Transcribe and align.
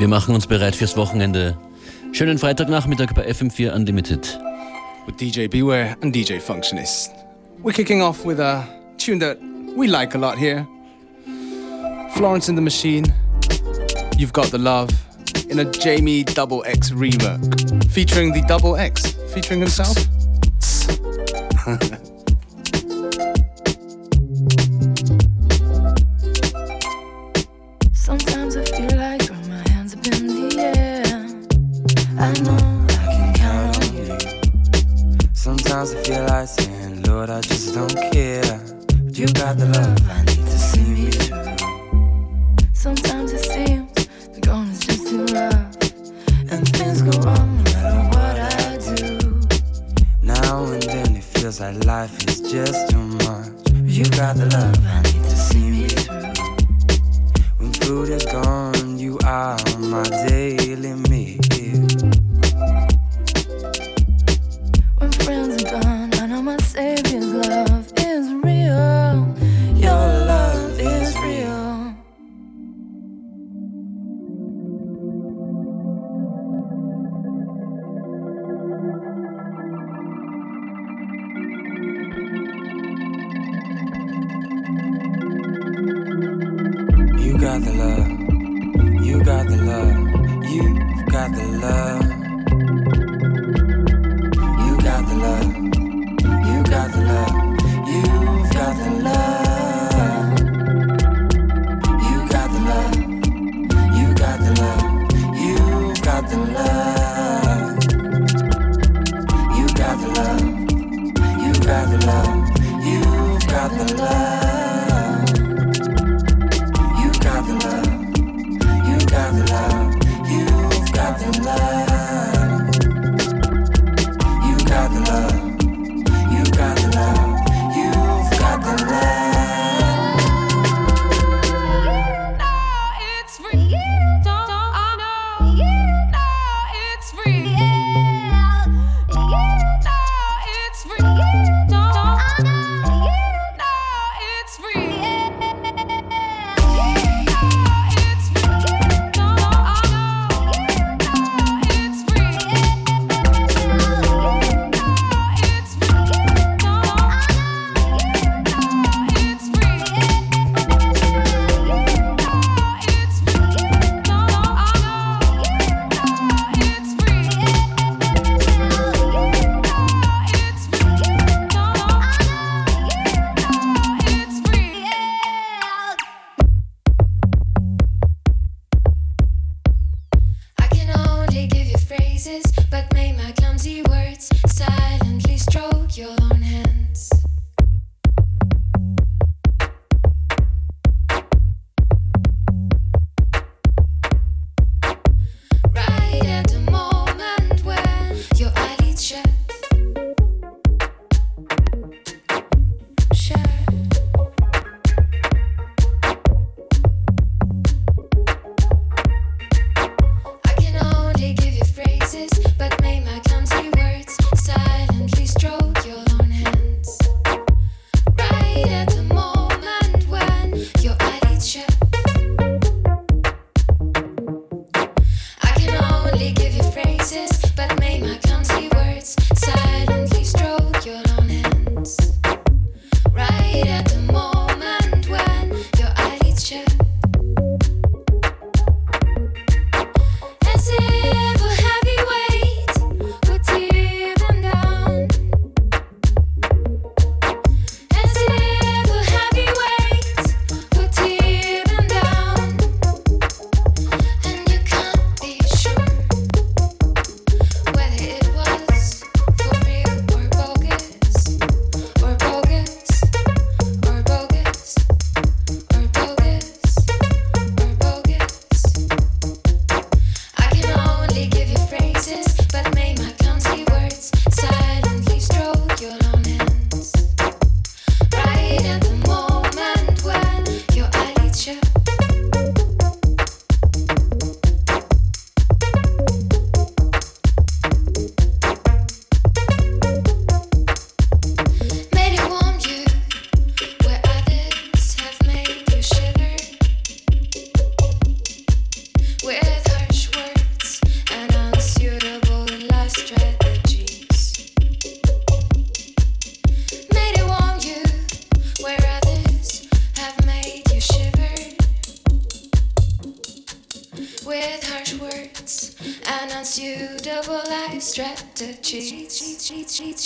Wir 0.00 0.08
machen 0.08 0.34
uns 0.34 0.46
bereit 0.46 0.74
fürs 0.74 0.96
Wochenende. 0.96 1.58
Schönen 2.12 2.38
Freitagnachmittag 2.38 3.14
bei 3.14 3.30
FM4 3.30 3.74
Unlimited. 3.74 4.40
With 5.06 5.16
DJ 5.20 5.46
Beware 5.46 5.94
and 6.00 6.16
DJ 6.16 6.40
Functionist. 6.40 7.10
We're 7.62 7.74
kicking 7.74 8.00
off 8.00 8.24
with 8.24 8.40
a 8.40 8.66
tune 8.96 9.20
that 9.20 9.36
we 9.76 9.86
like 9.86 10.14
a 10.14 10.18
lot 10.18 10.38
here. 10.38 10.66
Florence 12.14 12.48
in 12.48 12.56
the 12.56 12.62
Machine, 12.62 13.12
You've 14.16 14.32
Got 14.32 14.50
the 14.50 14.58
Love, 14.58 14.88
in 15.50 15.58
a 15.58 15.66
Jamie 15.66 16.24
Double 16.24 16.64
X 16.64 16.92
rework, 16.92 17.92
featuring 17.92 18.32
the 18.32 18.40
Double 18.48 18.76
X, 18.76 19.14
featuring 19.34 19.60
himself. 19.60 19.94
like 91.30 91.42
a 91.42 91.46
love. 91.58 91.99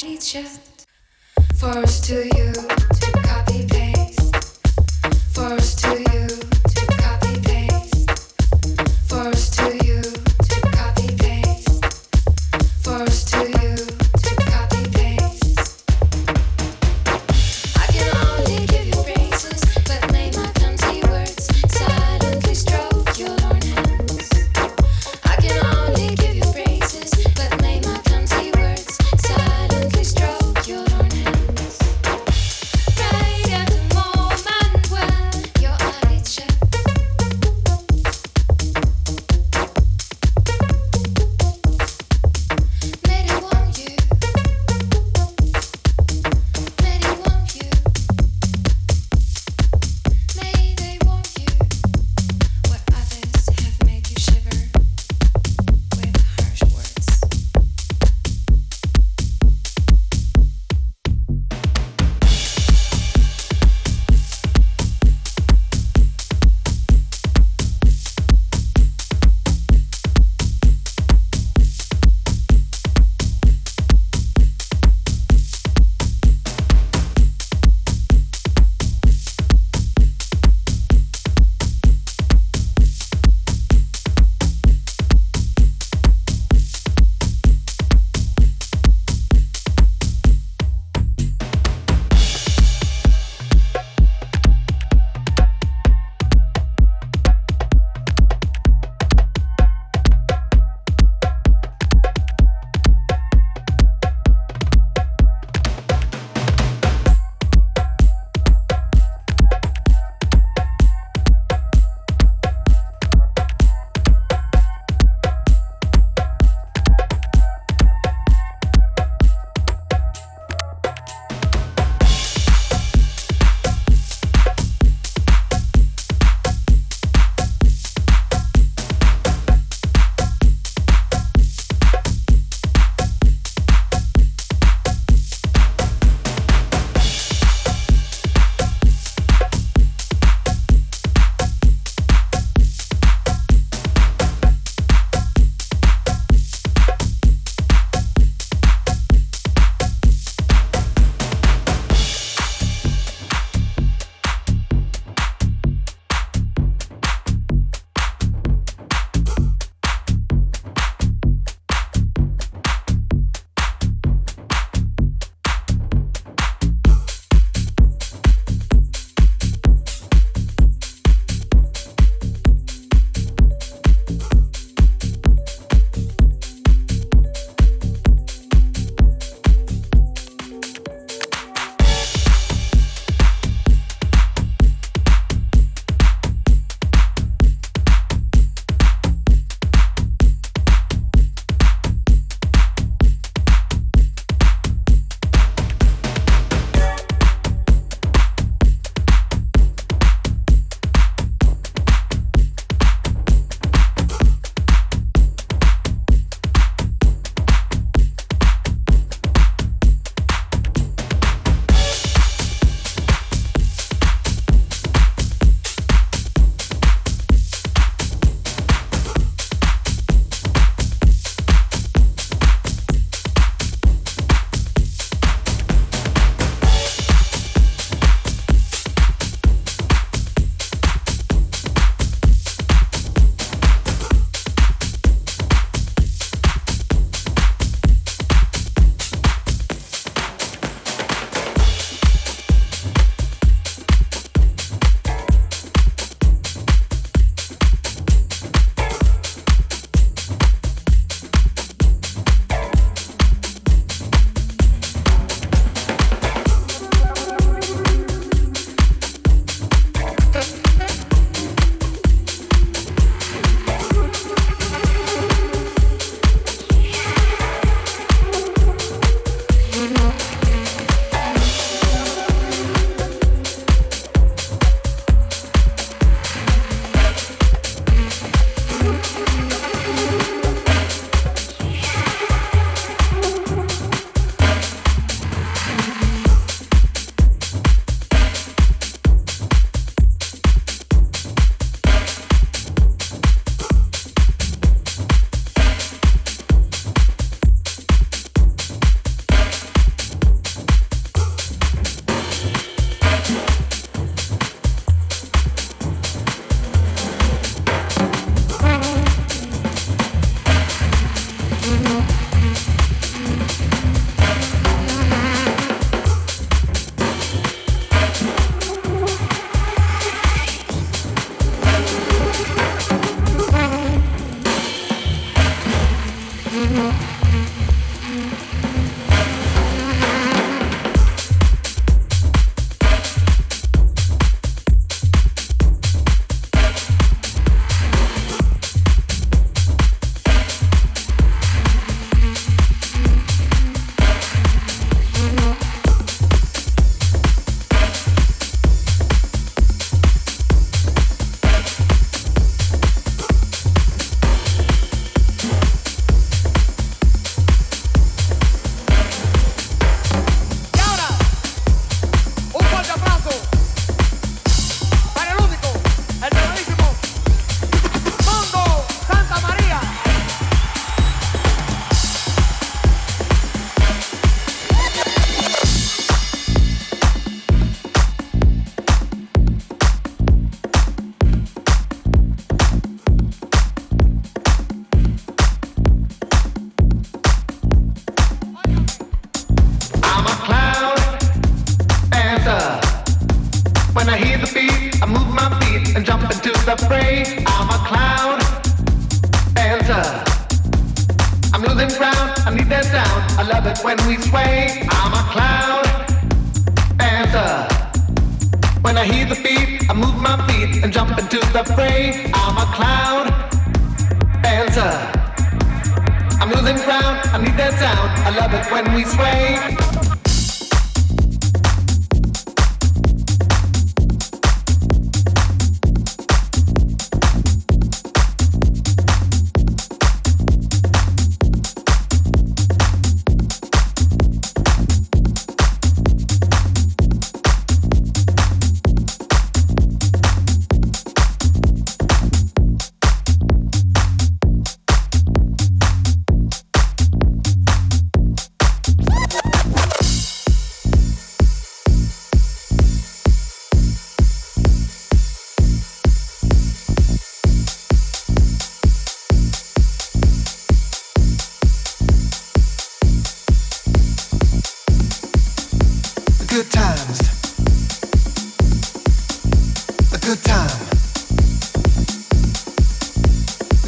Strategy. 0.04 0.60
Force 1.58 2.00
to 2.02 2.26
you 2.36 2.43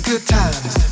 good 0.07 0.25
times. 0.25 0.86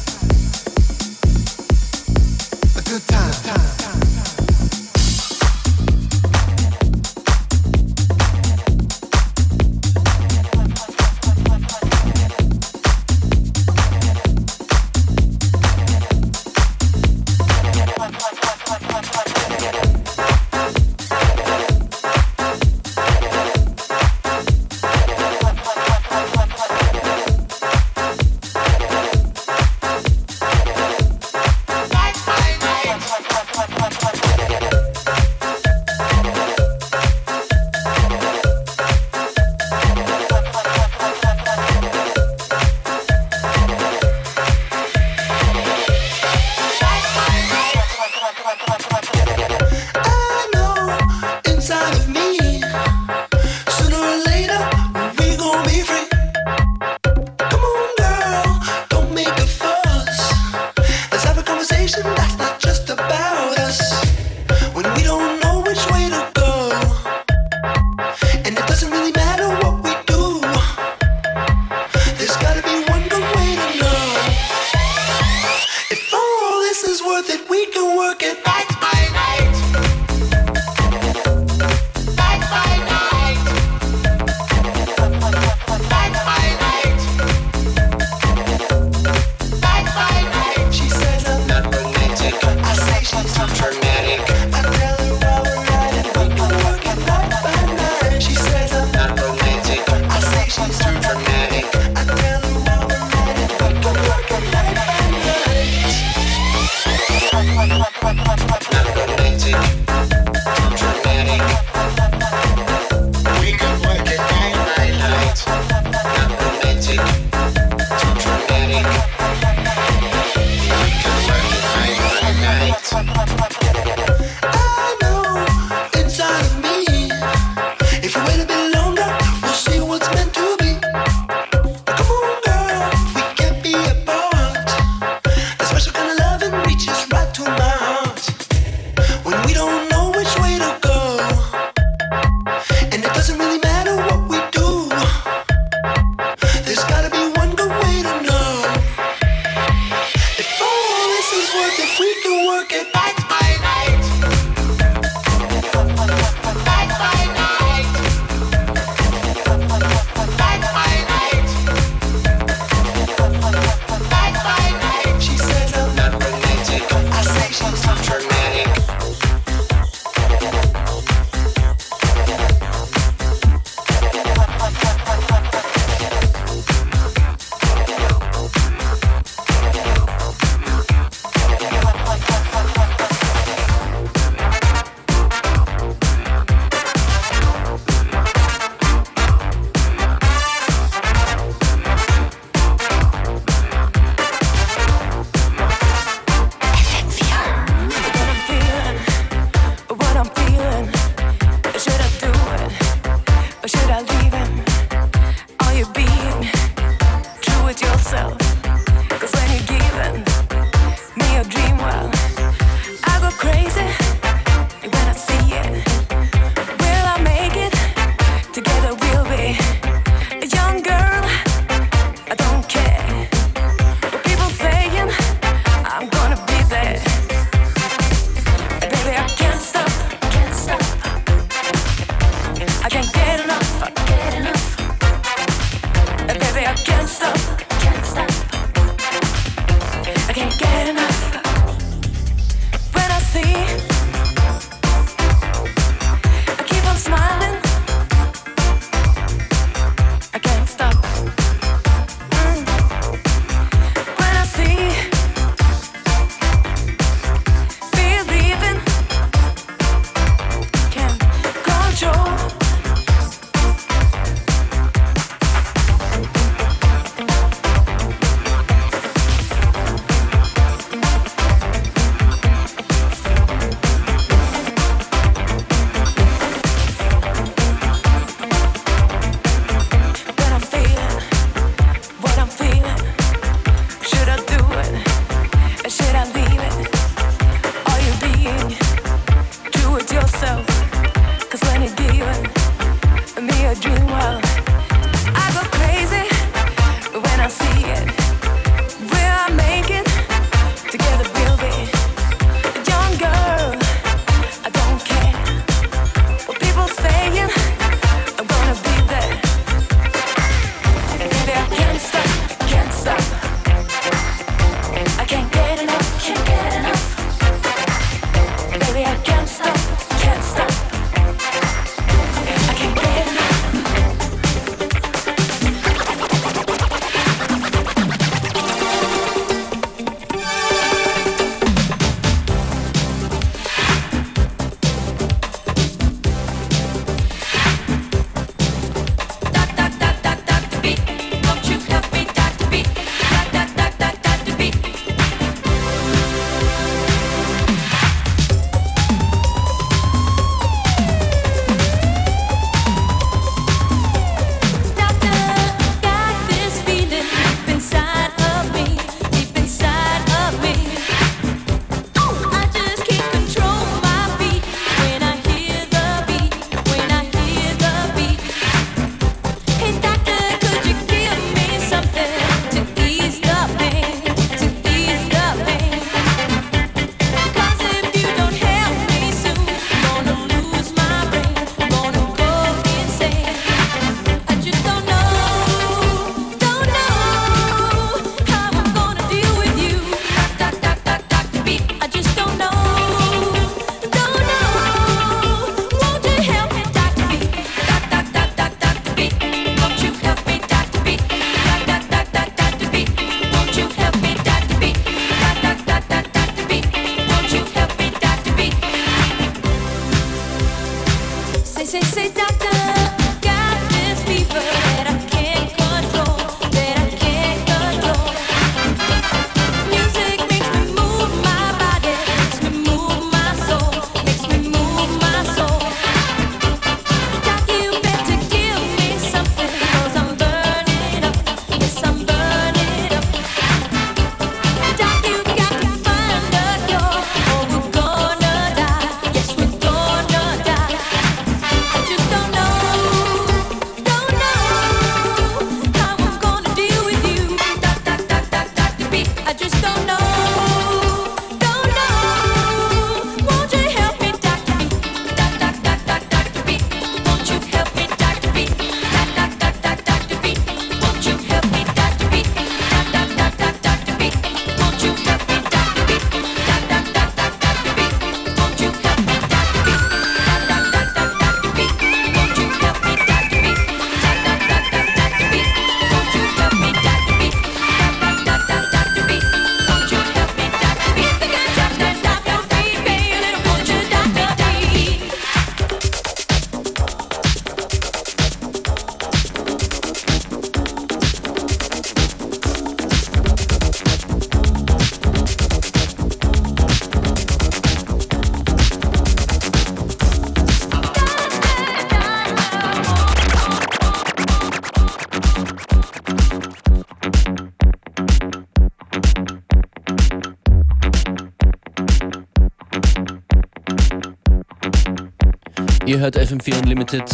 Ihr 516.06 516.18
hört 516.18 516.36
FM4 516.36 516.82
Unlimited 516.82 517.24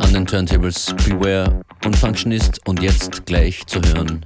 an 0.00 0.12
den 0.14 0.26
Turntables 0.26 0.94
Beware 1.06 1.60
und 1.84 1.94
Functionist 1.96 2.66
und 2.66 2.80
jetzt 2.80 3.26
gleich 3.26 3.66
zu 3.66 3.78
hören 3.82 4.24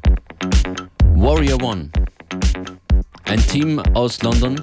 Warrior 1.17 1.61
One. 1.61 1.91
Ein 3.25 3.45
Team 3.49 3.81
aus 3.95 4.23
London, 4.23 4.61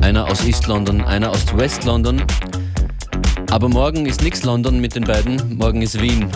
einer 0.00 0.26
aus 0.26 0.42
East 0.46 0.66
London, 0.66 1.02
einer 1.02 1.30
aus 1.30 1.54
West 1.58 1.84
London. 1.84 2.22
Aber 3.50 3.68
morgen 3.68 4.06
ist 4.06 4.22
nichts 4.22 4.42
London 4.44 4.80
mit 4.80 4.94
den 4.94 5.04
beiden, 5.04 5.58
morgen 5.58 5.82
ist 5.82 6.00
Wien. 6.00 6.30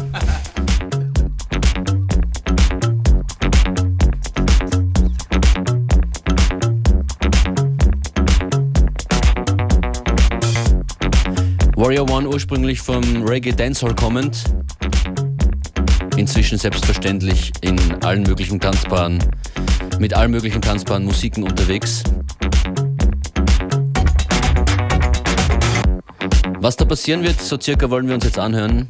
Warrior 11.85 12.09
One 12.09 12.27
ursprünglich 12.27 12.81
vom 12.81 13.03
Reggae 13.27 13.53
Dancehall 13.53 13.95
kommend, 13.95 14.43
inzwischen 16.17 16.57
selbstverständlich 16.57 17.53
in 17.61 17.79
allen 18.03 18.23
möglichen 18.23 18.59
Tanzbaren, 18.59 19.23
mit 19.99 20.15
allen 20.15 20.31
möglichen 20.31 20.63
Tanzbaren 20.63 21.05
Musiken 21.05 21.43
unterwegs. 21.45 22.03
Was 26.59 26.75
da 26.77 26.87
passieren 26.87 27.23
wird, 27.23 27.39
so 27.39 27.61
circa 27.61 27.91
wollen 27.91 28.09
wir 28.09 28.15
uns 28.15 28.25
jetzt 28.25 28.39
anhören. 28.39 28.89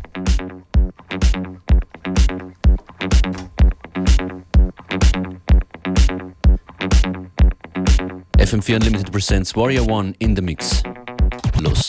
FM4 8.39 8.77
Unlimited 8.77 9.11
presents 9.11 9.57
Warrior 9.57 9.89
One 9.89 10.15
in 10.21 10.37
the 10.37 10.43
Mix. 10.43 10.85
Los. 11.61 11.89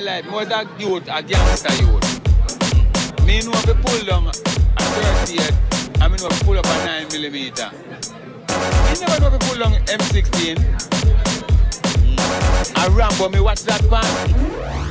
my 0.00 0.12
life, 0.12 0.24
me 0.26 0.32
was 0.32 0.48
a 0.48 0.66
youth, 0.78 1.08
a 1.10 1.22
gangster 1.22 1.74
youth. 1.82 3.24
Me 3.26 3.40
know 3.42 3.52
if 3.52 3.84
pull 3.84 4.04
down 4.06 4.26
a 4.26 4.32
38, 4.32 5.52
I 6.00 6.08
mean 6.08 6.18
if 6.20 6.42
pull 6.44 6.58
up 6.58 6.66
a 6.66 6.86
9 6.86 7.08
millimeter. 7.08 7.70
You 8.88 9.00
never 9.00 9.20
know 9.20 9.34
if 9.34 9.40
pull 9.40 9.58
down 9.58 9.74
M16. 9.86 10.58
I 12.76 12.86
A 12.86 12.90
Rambo, 12.90 13.28
me 13.28 13.40
watch 13.40 13.62
that 13.64 13.82
part. 13.88 14.89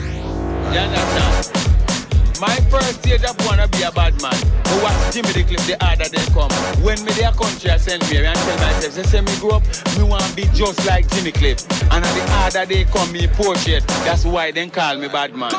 straight 3.19 3.31
up 3.31 3.45
wanna 3.45 3.67
be 3.67 3.83
a 3.83 3.91
bad 3.91 4.19
man. 4.21 4.35
They 4.63 4.83
watch 4.83 5.13
Jimmy 5.13 5.31
the 5.33 5.43
clip 5.43 5.59
the 5.67 5.77
harder 5.83 6.09
they 6.09 6.23
come. 6.31 6.51
When 6.83 7.03
me 7.03 7.11
their 7.13 7.31
country, 7.31 7.69
I 7.69 7.77
send 7.77 8.01
me 8.09 8.17
and 8.17 8.35
tell 8.35 8.57
myself, 8.57 8.95
they 8.95 9.03
say 9.03 9.21
me 9.21 9.35
grow 9.39 9.57
up, 9.57 9.63
me 9.97 10.03
wanna 10.03 10.33
be 10.35 10.43
just 10.53 10.85
like 10.87 11.09
Jimmy 11.11 11.31
Cliff. 11.31 11.59
And 11.91 12.03
the 12.03 12.23
harder 12.31 12.65
they 12.65 12.85
come, 12.85 13.11
me 13.11 13.27
portrait. 13.27 13.85
That's 14.05 14.25
why 14.25 14.51
they 14.51 14.67
call 14.69 14.97
me 14.97 15.07
bad 15.07 15.35
man. 15.35 15.51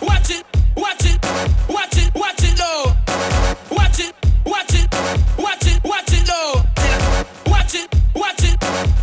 Watch 0.00 0.30
it, 0.30 0.44
watch 0.76 1.04
it, 1.04 1.18
watch 1.68 1.96
it, 1.96 2.14
watch 2.14 2.44
it, 2.44 2.56
though. 2.56 2.94
Watch 3.70 4.00
it, 4.00 4.14
watch 4.44 4.74
it, 4.74 4.88
watch 5.38 5.66
it, 5.66 5.84
watch 5.84 6.12
it, 6.12 6.26
though. 6.26 6.62
Watch 7.46 7.74
it, 7.74 7.88
watch 8.14 8.44
it, 8.44 8.56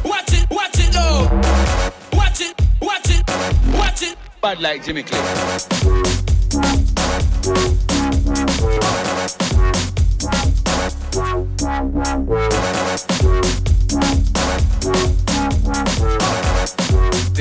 watch 0.06 0.34
it, 0.34 0.50
watch 0.50 0.80
it, 0.80 0.94
though. 0.94 1.30
Watch 2.14 2.42
it, 2.42 2.62
watch 2.82 3.10
it, 3.10 3.24
watch 3.74 4.02
it. 4.04 4.18
Bad 4.42 4.60
like 4.62 4.84
Jimmy 4.84 5.04
Cliff. 5.04 6.31
They 6.52 6.60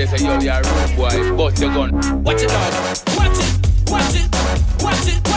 say, 0.07 0.25
yo, 0.25 0.38
you 0.38 0.51
a 0.51 0.62
rude 0.62 0.96
boy, 0.96 1.11
but 1.37 1.59
you're. 1.59 1.70
Watch 2.23 2.42
it. 2.42 2.51
Watch 2.51 3.35
it. 3.38 3.90
Watch 3.90 4.14
it. 4.14 4.81
Watch 4.81 5.09
it. 5.09 5.30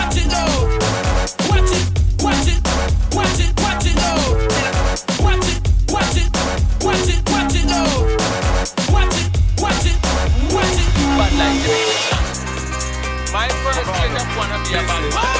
Yeah. 14.73 15.32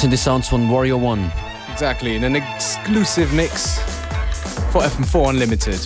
Sind 0.00 0.12
die 0.12 0.16
Sounds 0.16 0.48
von 0.48 0.70
Warrior 0.70 1.02
One. 1.02 1.30
Exactly, 1.72 2.14
in 2.14 2.22
an 2.22 2.36
exclusive 2.36 3.32
mix 3.34 3.80
for 4.70 4.82
FM4 4.82 5.30
Unlimited. 5.30 5.80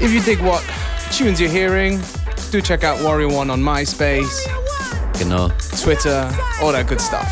If 0.00 0.12
you 0.12 0.20
dig 0.22 0.38
what 0.40 0.62
tunes 1.10 1.40
you're 1.40 1.50
hearing, 1.50 2.00
do 2.52 2.60
check 2.60 2.84
out 2.84 3.00
Warrior 3.02 3.28
One 3.30 3.50
on 3.50 3.60
MySpace, 3.60 4.46
Genau. 5.18 5.48
Twitter, 5.82 6.30
all 6.62 6.70
that 6.72 6.86
good 6.86 7.00
stuff. 7.00 7.26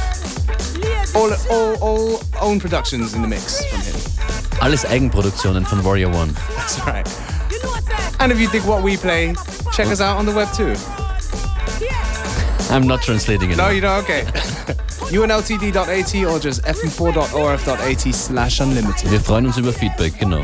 All, 1.14 1.30
all, 1.48 1.76
all 1.80 2.20
own 2.40 2.58
productions 2.58 3.14
in 3.14 3.22
the 3.22 3.28
mix 3.28 3.64
from 3.66 3.80
him. 3.82 3.94
Alles 4.60 4.84
Eigenproduktionen 4.84 5.64
von 5.64 5.84
Warrior 5.84 6.08
One. 6.08 6.32
That's 6.56 6.80
right. 6.86 7.06
And 8.18 8.32
if 8.32 8.40
you 8.40 8.48
dig 8.50 8.62
what 8.64 8.82
we 8.82 8.96
play, 8.96 9.34
check 9.72 9.86
us 9.86 10.00
out 10.00 10.16
on 10.18 10.26
the 10.26 10.32
web 10.34 10.52
too. 10.54 10.74
I'm 12.74 12.86
not 12.88 13.02
translating 13.02 13.52
it. 13.52 13.56
No, 13.58 13.68
you 13.68 13.80
don't? 13.80 14.02
Okay. 14.02 14.24
unltd.at 15.12 16.14
or 16.26 16.38
just 16.40 16.64
fm4.orf.at 16.64 18.14
slash 18.14 18.60
unlimited. 18.60 19.10
Wir 19.10 19.20
freuen 19.20 19.46
uns 19.46 19.58
über 19.58 19.72
Feedback, 19.72 20.18
genau. 20.18 20.42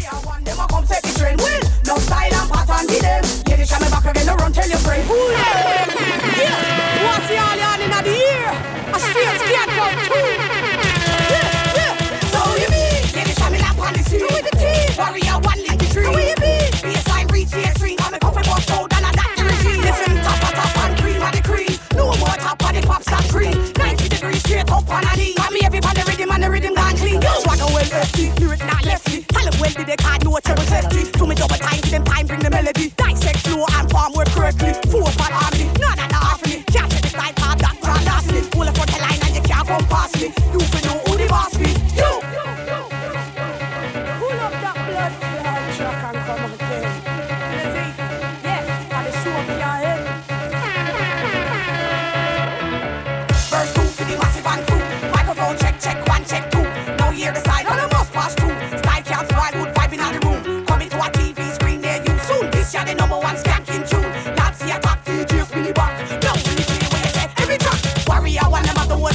Lefty, 28.08 28.40
lyric 28.40 28.60
not 28.60 28.84
lefty. 28.84 29.22
Talent 29.22 29.60
well 29.60 29.70
did 29.70 29.86
they 29.86 29.96
card 29.96 30.24
no 30.24 30.38
triple 30.38 30.64
testy. 30.64 31.10
To 31.12 31.26
me 31.26 31.34
double 31.34 31.56
time, 31.56 31.80
give 31.80 31.90
them 31.90 32.04
time, 32.04 32.26
bring 32.26 32.40
the 32.40 32.50
melody. 32.50 32.90
Dissect 32.96 33.38
flow 33.38 33.64
and 33.72 33.90
form 33.90 34.12
work 34.14 34.28
correctly. 34.28 34.72
Four 34.90 35.10
part 35.12 35.32
harmony, 35.32 35.67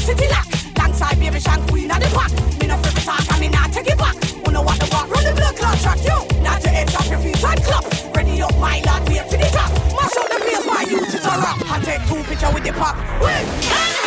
city 0.03 0.27
lock. 0.27 0.47
Alongside 0.75 1.19
baby 1.19 1.39
shank 1.39 1.61
queen 1.71 1.89
of 1.89 1.99
the 1.99 2.09
pack. 2.11 2.31
Me 2.59 2.67
no 2.67 2.77
free 2.77 3.03
talk 3.03 3.23
and 3.31 3.39
me 3.39 3.47
not 3.47 3.71
take 3.71 3.87
it 3.87 3.97
back. 3.97 4.15
Who 4.43 4.51
know 4.51 4.61
what 4.61 4.77
the 4.79 4.87
walk? 4.91 5.09
Run 5.09 5.23
the 5.23 5.33
blood 5.33 5.55
clot 5.55 5.79
track, 5.79 5.99
yo. 6.03 6.27
Not 6.43 6.61
to 6.61 6.69
edge 6.69 6.93
off 6.95 7.09
your 7.09 7.19
feet, 7.19 7.39
time 7.39 7.59
clap. 7.63 7.83
Ready 8.15 8.41
up 8.41 8.55
my 8.59 8.81
lad, 8.81 9.07
wait 9.07 9.25
to 9.31 9.37
the 9.37 9.49
top. 9.55 9.71
Mash 9.95 10.17
up 10.19 10.27
the 10.29 10.39
place, 10.43 10.65
my 10.67 10.83
youth 10.91 11.11
to 11.11 11.31
rap. 11.43 11.57
I 11.71 11.79
take 11.83 12.03
two 12.07 12.21
picture 12.27 12.51
with 12.53 12.63
the 12.63 12.73
pop. 12.73 12.95
Wait. 13.21 14.02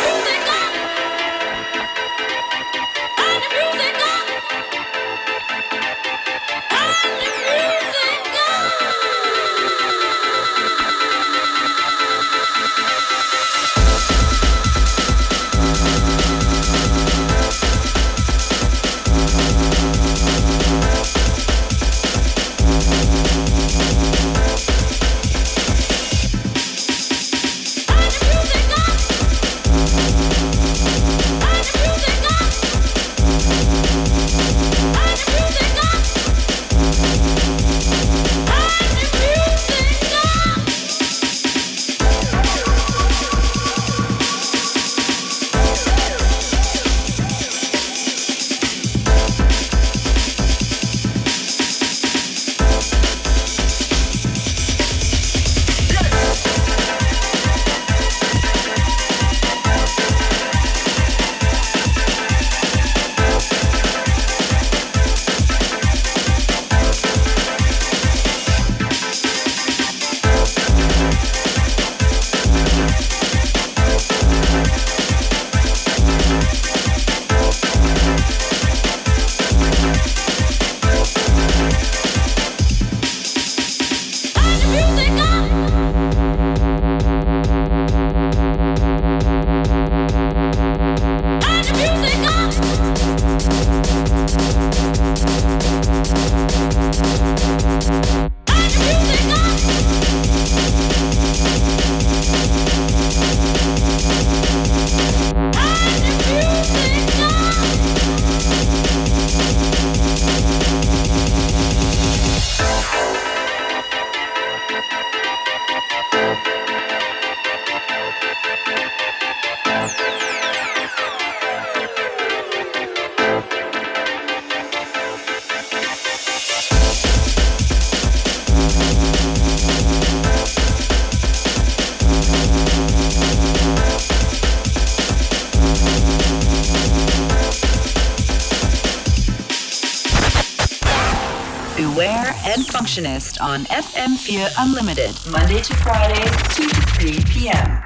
On 142.97 143.65
FM4 143.65 144.49
Unlimited, 144.57 145.15
Monday 145.31 145.61
to 145.61 145.75
Friday, 145.75 146.19
2 146.55 146.67
to 146.67 146.81
3 146.81 147.19
p.m. 147.27 147.83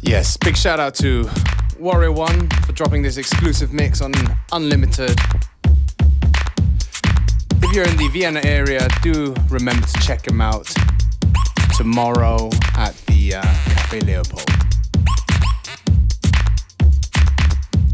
Yes, 0.00 0.36
big 0.36 0.56
shout 0.56 0.80
out 0.80 0.96
to 0.96 1.30
Warrior 1.78 2.10
One 2.10 2.48
for 2.66 2.72
dropping 2.72 3.02
this 3.02 3.16
exclusive 3.16 3.72
mix 3.72 4.00
on 4.00 4.12
Unlimited. 4.50 5.16
If 7.62 7.72
you're 7.72 7.86
in 7.86 7.96
the 7.96 8.08
Vienna 8.12 8.40
area, 8.42 8.88
do 9.02 9.36
remember 9.50 9.86
to 9.86 10.00
check 10.00 10.26
him 10.26 10.40
out 10.40 10.68
tomorrow 11.76 12.50
at 12.76 12.96
the 13.06 13.36
uh, 13.36 13.42
Café 13.42 14.04
Leopold. 14.04 14.61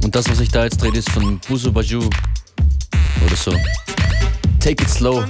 Und 0.09 0.15
das, 0.15 0.27
was 0.31 0.41
ich 0.41 0.49
da 0.49 0.65
jetzt 0.65 0.81
dreht, 0.81 0.95
ist 0.95 1.11
von 1.11 1.39
Busu 1.47 1.71
Baju 1.71 1.99
oder 1.99 3.37
so. 3.37 3.51
Take 4.59 4.83
It 4.83 4.89
Slow 4.89 5.23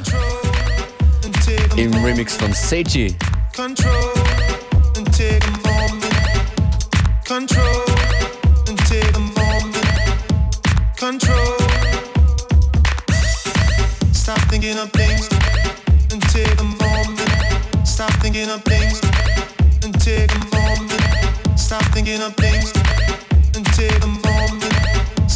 im 1.75 1.93
Remix 2.05 2.37
von 2.37 2.53
Seiji. 2.53 3.17
thinking 14.49 14.79
of 14.79 14.93
things 14.93 15.29
and 16.13 16.23
take 16.31 16.61
a 16.61 16.65
moment. 16.65 17.85
Stop 17.85 18.13
thinking 18.23 18.49
of 18.49 18.63
things 18.63 19.01
and 19.83 20.01
take 20.01 20.31
a 20.31 20.39
moment. 20.55 21.59
Stop 21.59 21.83
thinking 21.93 22.23
of 22.23 22.33
things 22.37 22.73
and 23.57 23.67
take 23.75 24.05
a 24.05 24.07
moment. 24.07 24.28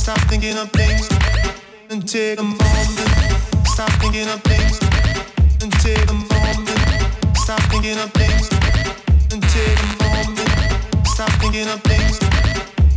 Stop 0.03 0.19
thinking 0.23 0.59
of 0.59 0.69
things 0.73 1.09
and 1.89 2.09
take 2.09 2.41
a 2.41 2.43
moment. 2.43 2.99
Stop 3.69 3.89
thinking 4.03 4.27
of 4.27 4.43
things 4.43 4.81
and 5.63 5.73
take 5.75 6.11
a 6.11 6.13
moment. 6.13 6.69
Stop 7.37 7.61
thinking 7.71 7.97
of 7.97 8.11
things 8.11 8.51
and 9.31 9.41
take 9.55 9.79
a 9.79 9.87
moment. 10.03 11.07
Stop 11.07 11.31
thinking 11.41 11.69
of 11.69 11.81
things 11.85 12.19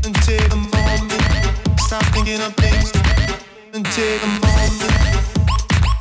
and 0.03 0.15
take 0.25 0.51
a 0.51 0.55
moment. 0.55 1.79
Stop 1.79 2.03
thinking 2.05 2.41
of 2.41 2.55
things 2.55 2.91
and 3.75 3.85
take 3.85 4.23
a 4.23 4.27
moment. 4.41 4.81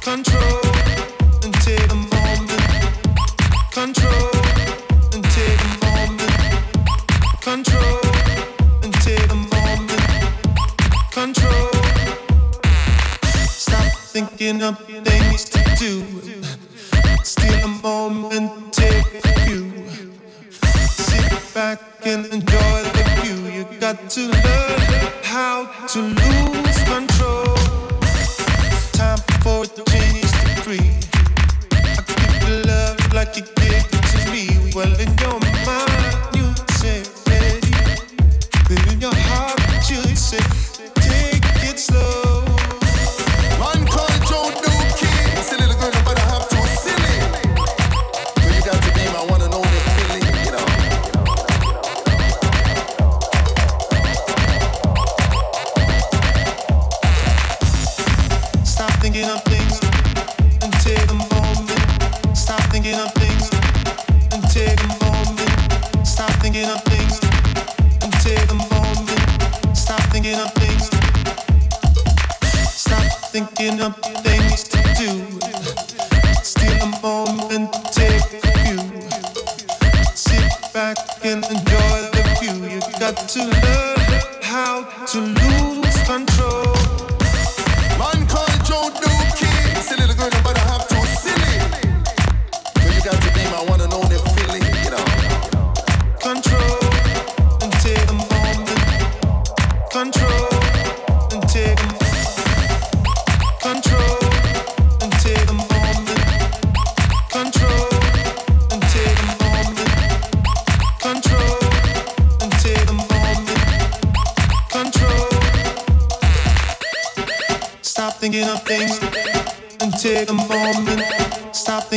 Control 0.00 0.62
and 1.44 1.52
take 1.60 1.92
a 1.92 1.94
moment. 1.94 2.13
Thinking 66.64 66.76
of 66.76 66.84
things 66.84 67.20
moment. 68.56 69.76
Stop 69.76 70.00
thinking 70.12 70.34
of 70.36 70.52
things. 70.54 70.88
Stop 72.70 73.30
thinking 73.32 73.80
of 73.80 73.96
things 73.98 74.33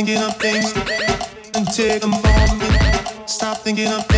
thinking 0.08 0.24
of 0.24 0.36
things 0.38 0.72
and 1.54 1.66
take 1.68 2.02
a 2.02 2.06
moment. 2.06 3.28
Stop 3.28 3.58
thinking 3.58 3.88
of 3.88 4.06
things 4.06 4.17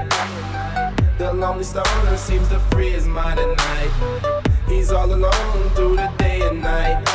the 1.31 1.37
lonely 1.37 1.63
stoner 1.63 2.17
seems 2.17 2.47
to 2.49 2.59
free 2.71 2.89
his 2.89 3.07
mind 3.07 3.39
at 3.39 3.57
night. 3.57 4.43
He's 4.67 4.91
all 4.91 5.09
alone 5.09 5.69
through 5.75 5.95
the 5.95 6.11
day 6.17 6.41
and 6.41 6.61
night. 6.61 7.05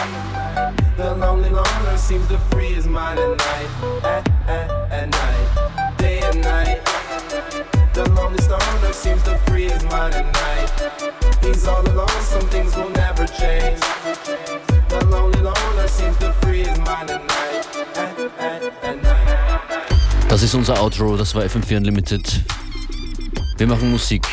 The 0.96 1.14
lonely 1.16 1.50
loner 1.50 1.96
seems 1.98 2.26
to 2.28 2.38
free 2.50 2.72
his 2.72 2.86
mind 2.86 3.18
at 3.18 3.36
night. 3.36 3.68
At, 4.04 4.28
at, 4.48 4.70
at 4.90 5.08
night. 5.10 5.96
Day 5.98 6.20
and 6.24 6.40
night. 6.40 6.80
The 7.92 8.08
lonely 8.16 8.38
stoner 8.42 8.92
seems 8.92 9.22
to 9.24 9.36
free 9.46 9.68
his 9.68 9.84
mind 9.84 10.14
at 10.14 10.26
night. 10.32 11.44
He's 11.44 11.66
all 11.66 11.86
alone, 11.86 12.22
some 12.22 12.48
things 12.48 12.74
will 12.74 12.90
never 12.90 13.26
change. 13.26 13.80
The 14.88 15.04
lonely 15.10 15.40
loner 15.40 15.88
seems 15.88 16.16
to 16.18 16.32
free 16.40 16.64
his 16.64 16.78
mind 16.78 17.10
at 17.10 17.22
night. 17.26 17.66
At, 17.96 18.18
at, 18.38 18.62
at 18.82 19.02
night. 19.02 20.28
Das 20.30 20.42
ist 20.42 20.54
unser 20.54 20.80
Outro, 20.80 21.16
das 21.16 21.34
war 21.34 21.42
FM4 21.42 21.76
Unlimited. 21.76 22.42
Wir 23.58 23.66
machen 23.66 23.90
Musik. 23.90 24.26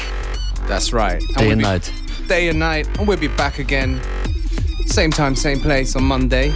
That's 0.67 0.91
right. 0.93 1.19
Day 1.38 1.45
we'll 1.45 1.51
and 1.53 1.61
be- 1.61 1.67
night. 1.67 1.91
Day 2.28 2.49
and 2.49 2.59
night. 2.59 2.88
And 2.97 3.07
we'll 3.07 3.17
be 3.19 3.28
back 3.30 3.59
again. 3.59 3.99
Same 4.88 5.11
time, 5.11 5.36
same 5.36 5.59
place 5.59 5.95
on 5.95 6.03
Monday. 6.03 6.51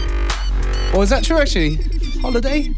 Or 0.94 1.04
is 1.04 1.10
that 1.10 1.24
true 1.24 1.38
actually? 1.40 1.80
Holiday? 2.22 2.72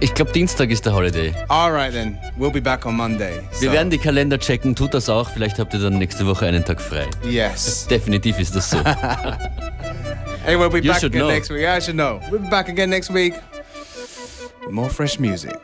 Ich 0.00 0.12
glaube, 0.14 0.30
Dienstag 0.32 0.70
ist 0.70 0.84
der 0.84 0.92
Holiday. 0.92 1.32
Alright 1.48 1.92
then. 1.92 2.18
We'll 2.36 2.50
be 2.52 2.60
back 2.60 2.84
on 2.86 2.96
Monday. 2.96 3.40
Wir 3.60 3.68
So, 3.70 3.72
werden 3.72 3.90
die 3.90 3.98
Kalender 3.98 4.38
checken, 4.38 4.74
tut 4.76 4.92
das 4.92 5.08
auch. 5.08 5.30
Vielleicht 5.30 5.58
habt 5.58 5.72
ihr 5.74 5.80
dann 5.80 5.98
nächste 5.98 6.26
Woche 6.26 6.46
einen 6.46 6.64
Tag 6.64 6.80
frei. 6.80 7.06
Yes. 7.24 7.86
Definitiv 7.90 8.38
ist 8.38 8.54
das 8.54 8.70
so. 8.70 8.78
Hey, 10.44 10.54
we'll 10.56 10.70
be 10.70 10.78
You 10.78 10.92
back 10.92 11.02
again 11.02 11.22
know. 11.22 11.28
next 11.28 11.50
week. 11.50 11.66
I 11.66 11.80
should 11.80 11.96
know. 11.96 12.20
We'll 12.30 12.38
be 12.40 12.48
back 12.48 12.68
again 12.68 12.88
next 12.88 13.10
week 13.12 13.34
with 14.64 14.70
more 14.70 14.88
fresh 14.88 15.18
music. 15.18 15.58